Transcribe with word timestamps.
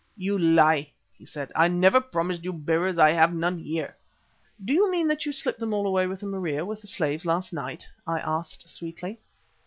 "You 0.17 0.35
lie," 0.39 0.89
he 1.13 1.25
said. 1.27 1.51
"I 1.53 1.67
never 1.67 2.01
promised 2.01 2.43
you 2.43 2.53
bearers; 2.53 2.97
I 2.97 3.11
have 3.11 3.35
none 3.35 3.59
here." 3.59 3.95
"Do 4.65 4.73
you 4.73 4.89
mean 4.89 5.07
that 5.09 5.27
you 5.27 5.31
shipped 5.31 5.59
them 5.59 5.75
all 5.75 5.85
away 5.85 6.05
in 6.05 6.15
the 6.17 6.25
Maria 6.25 6.65
with 6.65 6.81
the 6.81 6.87
slaves 6.87 7.23
last 7.23 7.53
night?" 7.53 7.87
I 8.07 8.17
asked, 8.17 8.67
sweetly. 8.67 9.19